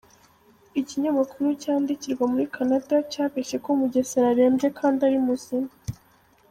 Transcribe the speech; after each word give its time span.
Ikinyamakuru 0.79 1.47
cyandikirwa 1.61 2.23
muri 2.31 2.45
Canada 2.55 2.95
cyabeshye 3.11 3.57
ko 3.63 3.69
Mugesera 3.79 4.27
arembye 4.33 4.67
kandi 4.79 4.99
ari 5.07 5.19
muzima. 5.27 5.71